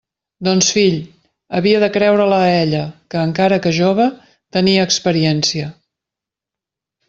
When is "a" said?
2.45-2.49